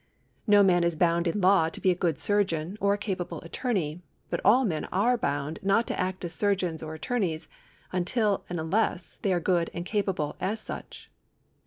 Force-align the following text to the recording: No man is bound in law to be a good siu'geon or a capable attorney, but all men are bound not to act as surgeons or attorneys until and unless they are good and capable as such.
No 0.47 0.63
man 0.63 0.83
is 0.83 0.95
bound 0.95 1.27
in 1.27 1.41
law 1.41 1.69
to 1.69 1.79
be 1.79 1.91
a 1.91 1.95
good 1.95 2.15
siu'geon 2.17 2.75
or 2.81 2.95
a 2.95 2.97
capable 2.97 3.39
attorney, 3.41 3.99
but 4.31 4.41
all 4.43 4.65
men 4.65 4.85
are 4.85 5.15
bound 5.15 5.59
not 5.61 5.85
to 5.85 5.99
act 5.99 6.25
as 6.25 6.33
surgeons 6.33 6.81
or 6.81 6.95
attorneys 6.95 7.47
until 7.91 8.43
and 8.49 8.59
unless 8.59 9.19
they 9.21 9.31
are 9.31 9.39
good 9.39 9.69
and 9.75 9.85
capable 9.85 10.37
as 10.39 10.59
such. 10.59 11.11